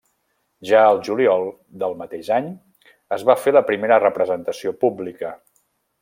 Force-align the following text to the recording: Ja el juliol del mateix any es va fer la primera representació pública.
Ja 0.69 0.79
el 0.93 1.01
juliol 1.07 1.43
del 1.83 1.93
mateix 1.99 2.31
any 2.39 2.49
es 3.17 3.25
va 3.31 3.35
fer 3.45 3.53
la 3.57 3.65
primera 3.71 4.03
representació 4.05 4.73
pública. 4.85 5.35